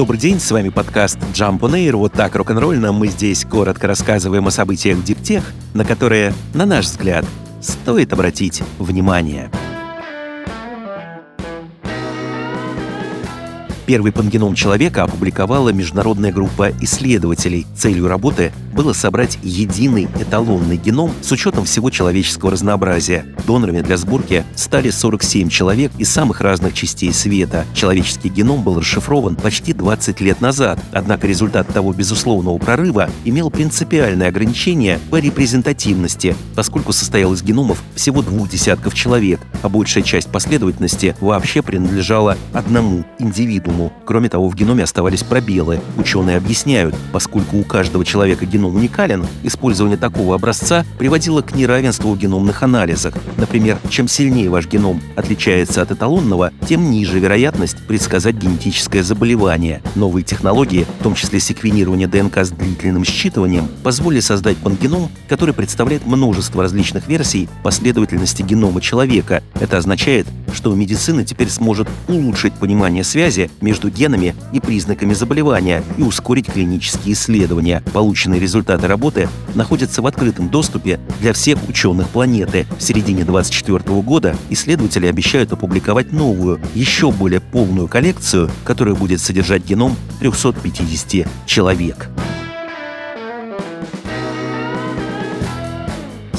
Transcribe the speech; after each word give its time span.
Добрый 0.00 0.18
день, 0.18 0.40
с 0.40 0.50
вами 0.50 0.70
подкаст 0.70 1.18
Jump 1.34 1.58
on 1.58 1.72
Air. 1.72 1.94
Вот 1.96 2.14
так 2.14 2.34
рок-н-ролльно 2.34 2.90
мы 2.90 3.08
здесь 3.08 3.44
коротко 3.44 3.86
рассказываем 3.86 4.46
о 4.46 4.50
событиях 4.50 5.04
диптех, 5.04 5.52
на 5.74 5.84
которые, 5.84 6.32
на 6.54 6.64
наш 6.64 6.86
взгляд, 6.86 7.26
стоит 7.60 8.14
обратить 8.14 8.62
внимание. 8.78 9.50
Первый 13.90 14.12
пангеном 14.12 14.54
человека 14.54 15.02
опубликовала 15.02 15.70
международная 15.70 16.30
группа 16.30 16.70
исследователей. 16.80 17.66
Целью 17.76 18.06
работы 18.06 18.52
было 18.72 18.92
собрать 18.92 19.36
единый 19.42 20.04
эталонный 20.20 20.76
геном 20.76 21.10
с 21.22 21.32
учетом 21.32 21.64
всего 21.64 21.90
человеческого 21.90 22.52
разнообразия. 22.52 23.26
Донорами 23.48 23.80
для 23.80 23.96
сборки 23.96 24.44
стали 24.54 24.90
47 24.90 25.48
человек 25.48 25.90
из 25.98 26.08
самых 26.08 26.40
разных 26.40 26.72
частей 26.74 27.12
света. 27.12 27.66
Человеческий 27.74 28.28
геном 28.28 28.62
был 28.62 28.78
расшифрован 28.78 29.34
почти 29.34 29.72
20 29.72 30.20
лет 30.20 30.40
назад, 30.40 30.78
однако 30.92 31.26
результат 31.26 31.66
того 31.66 31.92
безусловного 31.92 32.58
прорыва 32.58 33.10
имел 33.24 33.50
принципиальное 33.50 34.28
ограничение 34.28 35.00
по 35.10 35.16
репрезентативности, 35.16 36.36
поскольку 36.54 36.92
состоял 36.92 37.32
из 37.32 37.42
геномов 37.42 37.82
всего 37.96 38.22
двух 38.22 38.50
десятков 38.50 38.94
человек, 38.94 39.40
а 39.62 39.68
большая 39.68 40.04
часть 40.04 40.28
последовательности 40.28 41.16
вообще 41.20 41.60
принадлежала 41.60 42.38
одному 42.52 43.04
индивидууму 43.18 43.79
геному. 43.80 43.92
Кроме 44.04 44.28
того, 44.28 44.48
в 44.48 44.54
геноме 44.54 44.84
оставались 44.84 45.22
пробелы. 45.22 45.80
Ученые 45.96 46.36
объясняют, 46.36 46.94
поскольку 47.12 47.58
у 47.58 47.62
каждого 47.62 48.04
человека 48.04 48.46
геном 48.46 48.76
уникален, 48.76 49.26
использование 49.42 49.96
такого 49.96 50.34
образца 50.34 50.84
приводило 50.98 51.42
к 51.42 51.54
неравенству 51.54 52.12
в 52.12 52.18
геномных 52.18 52.62
анализах. 52.62 53.14
Например, 53.36 53.78
чем 53.88 54.08
сильнее 54.08 54.50
ваш 54.50 54.66
геном 54.66 55.00
отличается 55.16 55.82
от 55.82 55.92
эталонного, 55.92 56.52
тем 56.68 56.90
ниже 56.90 57.18
вероятность 57.18 57.76
предсказать 57.86 58.36
генетическое 58.36 59.02
заболевание. 59.02 59.82
Новые 59.94 60.24
технологии, 60.24 60.86
в 61.00 61.02
том 61.02 61.14
числе 61.14 61.40
секвенирование 61.40 62.08
ДНК 62.08 62.38
с 62.38 62.50
длительным 62.50 63.04
считыванием, 63.04 63.68
позволили 63.82 64.20
создать 64.20 64.56
пангеном, 64.56 65.08
который 65.28 65.54
представляет 65.54 66.06
множество 66.06 66.62
различных 66.62 67.08
версий 67.08 67.48
последовательности 67.62 68.42
генома 68.42 68.80
человека. 68.80 69.42
Это 69.60 69.78
означает, 69.78 70.26
что 70.52 70.74
медицина 70.74 71.24
теперь 71.24 71.48
сможет 71.48 71.88
улучшить 72.08 72.54
понимание 72.54 73.04
связи 73.04 73.50
между 73.62 73.90
генами 73.90 74.34
и 74.52 74.60
признаками 74.60 75.14
заболевания 75.14 75.82
и 75.96 76.02
ускорить 76.02 76.46
клинические 76.52 77.14
исследования. 77.14 77.82
Полученные 77.92 78.40
результаты 78.40 78.86
работы 78.86 79.28
находятся 79.54 80.02
в 80.02 80.06
открытом 80.06 80.48
доступе 80.48 81.00
для 81.20 81.32
всех 81.32 81.58
ученых 81.68 82.08
планеты. 82.08 82.66
В 82.78 82.82
середине 82.82 83.24
2024 83.24 84.02
года 84.02 84.36
исследователи 84.48 85.06
обещают 85.06 85.52
опубликовать 85.52 86.12
новую, 86.12 86.60
еще 86.74 87.10
более 87.10 87.40
полную 87.40 87.88
коллекцию, 87.88 88.50
которая 88.64 88.94
будет 88.94 89.20
содержать 89.20 89.64
геном 89.64 89.96
350 90.20 91.26
человек. 91.46 92.08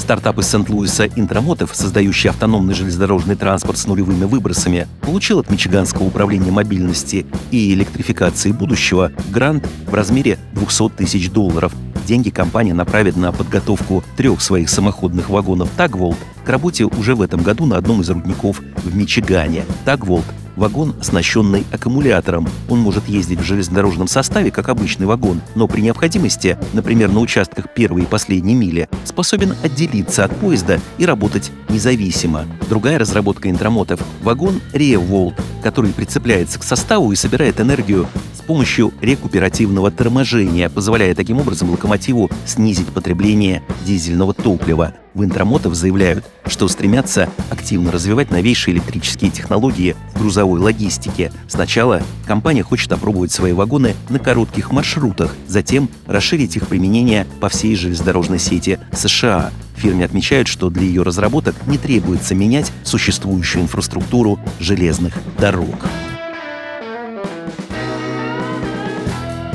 Стартап 0.02 0.40
из 0.40 0.48
Сент-Луиса 0.48 1.06
Интромотив, 1.06 1.70
создающий 1.72 2.28
автономный 2.28 2.74
железнодорожный 2.74 3.36
транспорт 3.36 3.78
с 3.78 3.86
нулевыми 3.86 4.24
выбросами, 4.24 4.88
получил 5.00 5.38
от 5.38 5.48
Мичиганского 5.48 6.08
управления 6.08 6.50
мобильности 6.50 7.24
и 7.52 7.72
электрификации 7.72 8.50
будущего 8.50 9.12
грант 9.30 9.68
в 9.86 9.94
размере 9.94 10.40
200 10.54 10.88
тысяч 10.96 11.30
долларов. 11.30 11.72
Деньги 12.04 12.30
компания 12.30 12.74
направит 12.74 13.16
на 13.16 13.30
подготовку 13.30 14.02
трех 14.16 14.40
своих 14.40 14.70
самоходных 14.70 15.30
вагонов 15.30 15.70
«Тагволт» 15.76 16.18
к 16.44 16.48
работе 16.48 16.84
уже 16.84 17.14
в 17.14 17.22
этом 17.22 17.44
году 17.44 17.64
на 17.66 17.76
одном 17.76 18.00
из 18.00 18.10
рудников 18.10 18.60
в 18.82 18.96
Мичигане. 18.96 19.64
«Тагволт» 19.84 20.24
Вагон, 20.56 20.94
оснащенный 21.00 21.64
аккумулятором. 21.72 22.48
Он 22.68 22.78
может 22.80 23.08
ездить 23.08 23.40
в 23.40 23.44
железнодорожном 23.44 24.08
составе, 24.08 24.50
как 24.50 24.68
обычный 24.68 25.06
вагон, 25.06 25.40
но 25.54 25.66
при 25.66 25.80
необходимости, 25.80 26.58
например, 26.72 27.10
на 27.10 27.20
участках 27.20 27.72
первой 27.72 28.02
и 28.02 28.06
последней 28.06 28.54
мили, 28.54 28.88
способен 29.04 29.54
отделиться 29.62 30.24
от 30.24 30.36
поезда 30.36 30.80
и 30.98 31.06
работать 31.06 31.50
независимо. 31.68 32.46
Другая 32.68 32.98
разработка 32.98 33.50
интромотов— 33.50 34.00
вагон 34.22 34.60
ReVolt, 34.72 35.34
который 35.62 35.92
прицепляется 35.92 36.58
к 36.58 36.64
составу 36.64 37.12
и 37.12 37.16
собирает 37.16 37.60
энергию 37.60 38.06
помощью 38.42 38.92
рекуперативного 39.00 39.90
торможения, 39.90 40.68
позволяя 40.68 41.14
таким 41.14 41.38
образом 41.38 41.70
локомотиву 41.70 42.30
снизить 42.46 42.88
потребление 42.88 43.62
дизельного 43.84 44.34
топлива. 44.34 44.94
В 45.14 45.24
Интромотов 45.24 45.74
заявляют, 45.74 46.24
что 46.46 46.68
стремятся 46.68 47.28
активно 47.50 47.92
развивать 47.92 48.30
новейшие 48.30 48.74
электрические 48.74 49.30
технологии 49.30 49.94
в 50.14 50.20
грузовой 50.20 50.58
логистике. 50.58 51.30
Сначала 51.48 52.02
компания 52.26 52.62
хочет 52.62 52.90
опробовать 52.92 53.30
свои 53.30 53.52
вагоны 53.52 53.94
на 54.08 54.18
коротких 54.18 54.72
маршрутах, 54.72 55.34
затем 55.46 55.90
расширить 56.06 56.56
их 56.56 56.66
применение 56.66 57.26
по 57.40 57.50
всей 57.50 57.76
железнодорожной 57.76 58.38
сети 58.38 58.78
США. 58.92 59.50
Фирме 59.76 60.04
отмечают, 60.04 60.48
что 60.48 60.70
для 60.70 60.84
ее 60.84 61.02
разработок 61.02 61.56
не 61.66 61.76
требуется 61.76 62.34
менять 62.34 62.72
существующую 62.84 63.64
инфраструктуру 63.64 64.38
железных 64.60 65.14
дорог. 65.38 65.76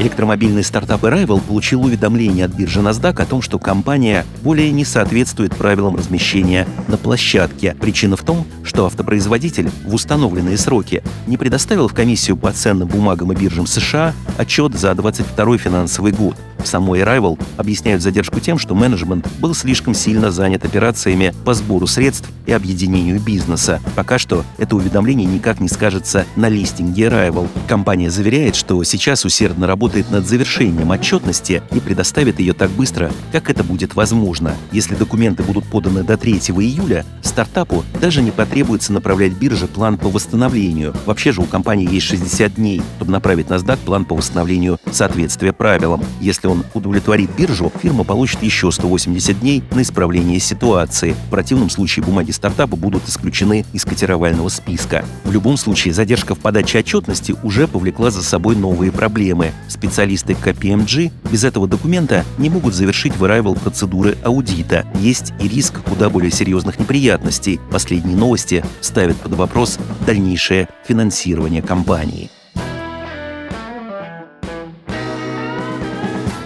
Электромобильный 0.07 0.63
стартап 0.63 1.03
Arrival 1.03 1.41
получил 1.41 1.84
уведомление 1.84 2.45
от 2.45 2.51
биржи 2.51 2.79
NASDAQ 2.79 3.22
о 3.22 3.25
том, 3.25 3.41
что 3.41 3.59
компания 3.59 4.25
более 4.41 4.72
не 4.72 4.85
соответствует 4.85 5.53
правилам 5.53 5.97
размещения 5.97 6.66
на 6.88 6.95
площадке. 6.95 7.75
Причина 7.78 8.16
в 8.16 8.23
том, 8.23 8.47
что 8.67 8.85
автопроизводитель 8.85 9.72
в 9.85 9.94
установленные 9.94 10.57
сроки 10.57 11.01
не 11.25 11.38
предоставил 11.38 11.88
в 11.88 11.94
комиссию 11.94 12.38
по 12.38 12.51
ценным 12.51 12.88
бумагам 12.88 13.31
и 13.31 13.35
биржам 13.35 13.66
США 13.66 14.13
отчет 14.38 14.75
за 14.75 14.94
22 14.94 15.57
финансовый 15.57 16.11
год. 16.11 16.35
В 16.59 16.67
самой 16.67 17.00
Arrival 17.00 17.39
объясняют 17.55 18.01
задержку 18.01 18.39
тем, 18.39 18.57
что 18.57 18.75
менеджмент 18.75 19.28
был 19.39 19.53
слишком 19.55 19.94
сильно 19.94 20.31
занят 20.31 20.66
операциями 20.66 21.33
по 21.45 21.53
сбору 21.53 21.88
средств 21.88 22.29
и 22.45 22.51
объединению 22.51 23.22
бизнеса. 23.22 23.79
Пока 23.95 24.17
что 24.17 24.44
это 24.57 24.75
уведомление 24.75 25.25
никак 25.25 25.59
не 25.59 25.69
скажется 25.69 26.25
на 26.35 26.49
листинге 26.49 27.05
Arrival. 27.07 27.47
Компания 27.67 28.09
заверяет, 28.09 28.55
что 28.55 28.84
сейчас 28.84 29.23
усердно 29.23 29.66
работает 29.67 30.11
над 30.11 30.28
завершением 30.28 30.91
отчетности 30.91 31.61
и 31.72 31.79
предоставит 31.79 32.39
ее 32.39 32.53
так 32.53 32.69
быстро, 32.72 33.11
как 33.31 33.49
это 33.49 33.63
будет 33.63 33.95
возможно. 33.95 34.53
Если 34.72 34.95
документы 34.95 35.44
будут 35.44 35.66
поданы 35.66 36.03
до 36.03 36.17
3 36.17 36.34
июля, 36.34 37.05
стартапу 37.22 37.85
даже 38.01 38.22
не 38.22 38.31
потребуется 38.31 38.56
направлять 38.90 39.34
бирже 39.34 39.68
план 39.68 39.97
по 39.97 40.09
восстановлению. 40.09 40.94
Вообще 41.06 41.31
же 41.31 41.41
у 41.41 41.45
компании 41.45 41.91
есть 41.91 42.07
60 42.07 42.56
дней, 42.56 42.81
чтобы 42.95 43.12
направить 43.12 43.47
NASDAQ 43.47 43.78
план 43.85 44.06
по 44.06 44.16
восстановлению 44.16 44.79
соответствия 44.91 45.53
правилам. 45.53 46.03
Если 46.22 46.47
он 46.47 46.63
удовлетворит 46.73 47.29
биржу, 47.38 47.72
фирма 47.81 48.03
получит 48.03 48.44
еще 48.44 48.72
180 48.72 49.40
дней 49.40 49.63
на 49.72 49.81
исправление 49.81 50.40
ситуации. 50.40 51.16
В 51.28 51.29
противном 51.29 51.69
случае 51.69 52.06
бумаги 52.06 52.31
стартапа 52.31 52.75
будут 52.75 53.07
исключены 53.07 53.66
из 53.73 53.85
котировального 53.85 54.50
списка. 54.50 55.06
В 55.23 55.31
любом 55.31 55.57
случае, 55.57 55.94
задержка 55.94 56.35
в 56.35 56.40
подаче 56.40 56.79
отчетности 56.79 57.35
уже 57.44 57.67
повлекла 57.67 58.12
за 58.12 58.23
собой 58.23 58.56
новые 58.56 58.91
проблемы. 58.91 59.51
Специалисты 59.67 60.34
KPMG 60.34 61.12
без 61.31 61.44
этого 61.44 61.67
документа 61.67 62.23
не 62.38 62.50
могут 62.50 62.73
завершить 62.73 63.16
в 63.16 63.23
Arrival 63.23 63.59
процедуры 63.59 64.17
аудита. 64.23 64.85
Есть 65.00 65.34
и 65.40 65.47
риск 65.47 65.81
куда 65.84 66.09
более 66.09 66.31
серьезных 66.31 66.79
неприятностей. 66.79 67.59
Последние 67.72 68.17
новости 68.17 68.47
ставят 68.81 69.18
под 69.18 69.34
вопрос 69.34 69.80
дальнейшее 70.06 70.68
финансирование 70.85 71.62
компании. 71.62 72.30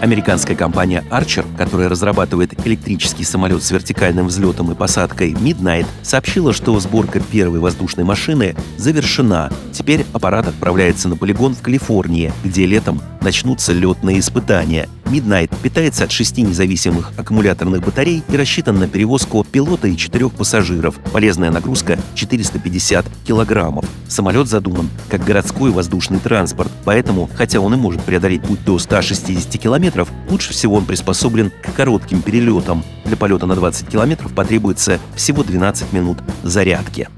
Американская 0.02 0.56
компания 0.56 1.04
Archer, 1.12 1.46
которая 1.56 1.88
разрабатывает 1.88 2.66
электрический 2.66 3.22
самолет 3.22 3.62
с 3.62 3.70
вертикальным 3.70 4.26
взлетом 4.26 4.72
и 4.72 4.74
посадкой 4.74 5.30
Midnight, 5.30 5.86
сообщила, 6.02 6.52
что 6.52 6.78
сборка 6.80 7.20
первой 7.20 7.60
воздушной 7.60 8.02
машины 8.02 8.56
завершена. 8.78 9.52
Теперь 9.70 10.04
аппарат 10.12 10.48
отправляется 10.48 11.08
на 11.08 11.16
полигон 11.16 11.54
в 11.54 11.62
Калифорнии, 11.62 12.32
где 12.42 12.66
летом 12.66 13.00
начнутся 13.20 13.72
летные 13.72 14.18
испытания. 14.18 14.88
Midnight 15.12 15.54
питается 15.62 16.04
от 16.04 16.10
шести 16.10 16.40
независимых 16.40 17.12
аккумуляторных 17.18 17.84
батарей 17.84 18.22
и 18.30 18.36
рассчитан 18.36 18.78
на 18.78 18.88
перевозку 18.88 19.44
пилота 19.44 19.86
и 19.86 19.96
четырех 19.96 20.32
пассажиров. 20.32 20.98
Полезная 21.12 21.50
нагрузка 21.50 21.98
450 22.14 23.04
килограммов. 23.26 23.84
Самолет 24.08 24.48
задуман 24.48 24.88
как 25.10 25.22
городской 25.22 25.70
воздушный 25.70 26.18
транспорт, 26.18 26.72
поэтому, 26.86 27.28
хотя 27.34 27.60
он 27.60 27.74
и 27.74 27.76
может 27.76 28.02
преодолеть 28.02 28.42
путь 28.42 28.64
до 28.64 28.78
160 28.78 29.60
километров, 29.60 30.08
лучше 30.30 30.52
всего 30.52 30.76
он 30.76 30.86
приспособлен 30.86 31.50
к 31.50 31.74
коротким 31.74 32.22
перелетам. 32.22 32.82
Для 33.04 33.18
полета 33.18 33.44
на 33.44 33.54
20 33.54 33.88
километров 33.88 34.32
потребуется 34.32 34.98
всего 35.14 35.42
12 35.42 35.92
минут 35.92 36.18
зарядки. 36.42 37.08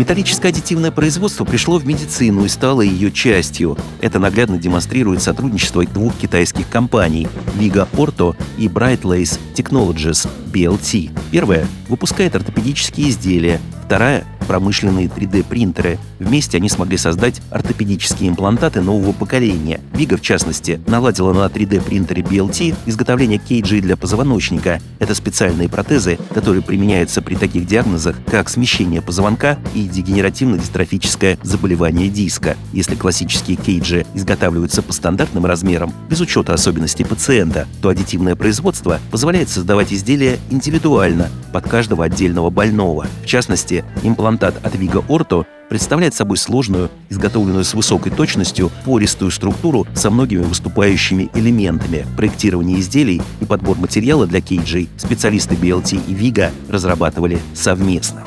Металлическое 0.00 0.50
аддитивное 0.50 0.90
производство 0.90 1.44
пришло 1.44 1.76
в 1.76 1.86
медицину 1.86 2.46
и 2.46 2.48
стало 2.48 2.80
ее 2.80 3.12
частью. 3.12 3.76
Это 4.00 4.18
наглядно 4.18 4.56
демонстрирует 4.56 5.20
сотрудничество 5.20 5.84
двух 5.84 6.16
китайских 6.16 6.70
компаний– 6.70 7.28
Liga 7.60 7.86
Orto 7.92 8.34
и 8.56 8.66
Bright 8.68 9.02
Lace 9.02 9.38
Technologies– 9.54 10.26
BLT. 10.54 11.10
Первая 11.30 11.66
выпускает 11.86 12.34
ортопедические 12.34 13.10
изделия, 13.10 13.60
вторая 13.90 14.24
промышленные 14.50 15.06
3D-принтеры. 15.06 16.00
Вместе 16.18 16.56
они 16.56 16.68
смогли 16.68 16.96
создать 16.96 17.40
ортопедические 17.52 18.30
имплантаты 18.30 18.80
нового 18.80 19.12
поколения. 19.12 19.80
Вига, 19.94 20.16
в 20.16 20.22
частности, 20.22 20.80
наладила 20.88 21.32
на 21.32 21.46
3D-принтере 21.46 22.22
BLT 22.22 22.74
изготовление 22.86 23.38
кейджей 23.38 23.80
для 23.80 23.96
позвоночника. 23.96 24.80
Это 24.98 25.14
специальные 25.14 25.68
протезы, 25.68 26.18
которые 26.34 26.62
применяются 26.62 27.22
при 27.22 27.36
таких 27.36 27.64
диагнозах, 27.64 28.16
как 28.28 28.48
смещение 28.48 29.00
позвонка 29.00 29.56
и 29.72 29.86
дегенеративно-дистрофическое 29.86 31.38
заболевание 31.44 32.08
диска. 32.08 32.56
Если 32.72 32.96
классические 32.96 33.56
кейджи 33.56 34.04
изготавливаются 34.14 34.82
по 34.82 34.92
стандартным 34.92 35.46
размерам, 35.46 35.94
без 36.08 36.20
учета 36.20 36.54
особенностей 36.54 37.04
пациента, 37.04 37.68
то 37.82 37.88
аддитивное 37.88 38.34
производство 38.34 38.98
позволяет 39.12 39.48
создавать 39.48 39.92
изделия 39.92 40.40
индивидуально 40.50 41.28
под 41.52 41.68
каждого 41.68 42.04
отдельного 42.04 42.50
больного. 42.50 43.06
В 43.22 43.26
частности, 43.26 43.79
имплантат 44.02 44.64
от 44.64 44.74
Vigo 44.74 45.04
Ortho 45.06 45.46
представляет 45.68 46.14
собой 46.14 46.36
сложную, 46.36 46.90
изготовленную 47.10 47.64
с 47.64 47.74
высокой 47.74 48.10
точностью, 48.10 48.70
пористую 48.84 49.30
структуру 49.30 49.86
со 49.94 50.10
многими 50.10 50.42
выступающими 50.42 51.30
элементами. 51.34 52.04
Проектирование 52.16 52.80
изделий 52.80 53.22
и 53.40 53.44
подбор 53.44 53.78
материала 53.78 54.26
для 54.26 54.40
кейджей 54.40 54.88
специалисты 54.96 55.54
BLT 55.54 56.00
и 56.08 56.14
Vigo 56.14 56.50
разрабатывали 56.68 57.38
совместно. 57.54 58.22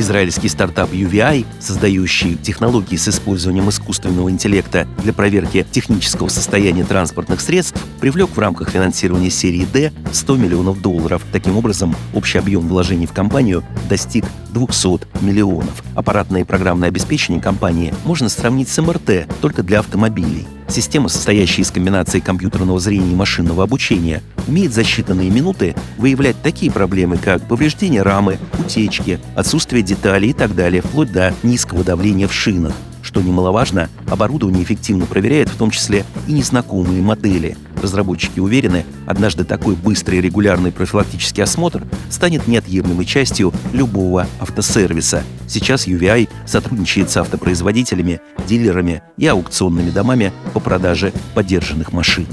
Израильский 0.00 0.48
стартап 0.48 0.92
UVI, 0.92 1.44
создающий 1.58 2.36
технологии 2.36 2.96
с 2.96 3.06
использованием 3.08 3.68
искусственного 3.68 4.30
интеллекта 4.30 4.88
для 5.02 5.12
проверки 5.12 5.66
технического 5.70 6.28
состояния 6.28 6.84
транспортных 6.84 7.42
средств, 7.42 7.78
привлек 8.00 8.30
в 8.30 8.38
рамках 8.38 8.70
финансирования 8.70 9.28
серии 9.28 9.66
D 9.70 9.92
100 10.10 10.36
миллионов 10.36 10.80
долларов. 10.80 11.22
Таким 11.32 11.58
образом, 11.58 11.94
общий 12.14 12.38
объем 12.38 12.66
вложений 12.66 13.06
в 13.06 13.12
компанию 13.12 13.62
достиг 13.90 14.24
200 14.54 15.22
миллионов. 15.22 15.84
Аппаратное 15.94 16.40
и 16.40 16.44
программное 16.44 16.88
обеспечение 16.88 17.42
компании 17.42 17.92
можно 18.06 18.30
сравнить 18.30 18.70
с 18.70 18.80
МРТ 18.80 19.28
только 19.42 19.62
для 19.62 19.80
автомобилей. 19.80 20.46
Система, 20.70 21.08
состоящая 21.08 21.62
из 21.62 21.72
комбинации 21.72 22.20
компьютерного 22.20 22.78
зрения 22.78 23.10
и 23.10 23.16
машинного 23.16 23.64
обучения, 23.64 24.22
умеет 24.46 24.72
за 24.72 24.82
считанные 24.82 25.28
минуты 25.28 25.74
выявлять 25.98 26.40
такие 26.42 26.70
проблемы, 26.70 27.18
как 27.18 27.46
повреждение 27.48 28.02
рамы, 28.02 28.38
утечки, 28.56 29.18
отсутствие 29.34 29.82
деталей 29.82 30.30
и 30.30 30.32
так 30.32 30.54
далее, 30.54 30.80
вплоть 30.80 31.10
до 31.10 31.34
низкого 31.42 31.82
давления 31.82 32.28
в 32.28 32.32
шинах. 32.32 32.72
Что 33.02 33.20
немаловажно, 33.20 33.88
оборудование 34.08 34.62
эффективно 34.62 35.06
проверяет 35.06 35.48
в 35.48 35.56
том 35.56 35.72
числе 35.72 36.04
и 36.28 36.32
незнакомые 36.32 37.02
модели. 37.02 37.56
Разработчики 37.80 38.40
уверены, 38.40 38.84
однажды 39.06 39.44
такой 39.44 39.74
быстрый 39.74 40.20
регулярный 40.20 40.70
профилактический 40.70 41.42
осмотр 41.42 41.82
станет 42.10 42.46
неотъемлемой 42.46 43.06
частью 43.06 43.52
любого 43.72 44.26
автосервиса. 44.38 45.24
Сейчас 45.48 45.88
UVI 45.88 46.28
сотрудничает 46.46 47.10
с 47.10 47.16
автопроизводителями, 47.16 48.20
дилерами 48.46 49.02
и 49.16 49.26
аукционными 49.26 49.90
домами 49.90 50.32
по 50.52 50.60
продаже 50.60 51.12
поддержанных 51.34 51.92
машин. 51.92 52.26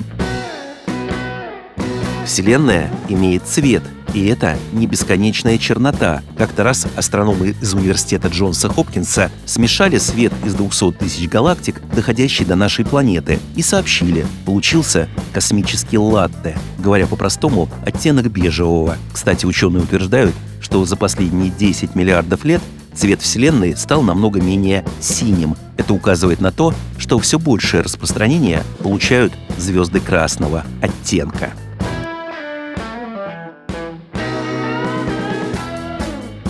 Вселенная 2.27 2.91
имеет 3.09 3.47
цвет– 3.47 3.83
и 4.13 4.25
это 4.27 4.57
не 4.73 4.87
бесконечная 4.87 5.57
чернота. 5.57 6.23
Как-то 6.37 6.63
раз 6.63 6.87
астрономы 6.95 7.55
из 7.61 7.73
университета 7.73 8.29
Джонса 8.29 8.69
Хопкинса 8.69 9.31
смешали 9.45 9.97
свет 9.97 10.33
из 10.43 10.55
200 10.55 10.93
тысяч 10.93 11.27
галактик, 11.29 11.81
доходящий 11.93 12.45
до 12.45 12.55
нашей 12.55 12.85
планеты, 12.85 13.39
и 13.55 13.61
сообщили, 13.61 14.25
получился 14.45 15.07
космический 15.33 15.97
латте. 15.97 16.57
Говоря 16.79 17.05
по-простому, 17.05 17.69
оттенок 17.85 18.31
бежевого. 18.31 18.97
Кстати, 19.13 19.45
ученые 19.45 19.83
утверждают, 19.83 20.33
что 20.61 20.83
за 20.85 20.95
последние 20.95 21.51
10 21.51 21.95
миллиардов 21.95 22.43
лет 22.43 22.61
цвет 22.95 23.21
Вселенной 23.21 23.75
стал 23.77 24.01
намного 24.01 24.41
менее 24.41 24.83
синим. 24.99 25.55
Это 25.77 25.93
указывает 25.93 26.41
на 26.41 26.51
то, 26.51 26.73
что 26.97 27.19
все 27.19 27.37
большее 27.37 27.83
распространение 27.83 28.63
получают 28.81 29.33
звезды 29.59 29.99
красного 29.99 30.63
оттенка. 30.81 31.51